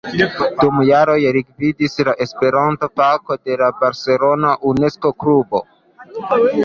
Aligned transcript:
Dum 0.61 0.77
jaroj 0.89 1.17
li 1.35 1.43
gvidis 1.49 1.99
la 2.07 2.15
Esperanto-fakon 2.25 3.43
de 3.51 3.59
la 3.63 3.69
barcelona 3.83 4.55
Unesko-klubo. 4.73 5.63